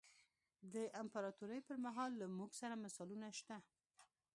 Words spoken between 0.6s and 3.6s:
د امپراتورۍ پرمهال له موږ سره مثالونه شته.